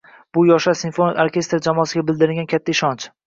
[0.35, 3.07] Bu- Yoshlar simfonik orkestri jamoasiga bildirilgan katta ishonch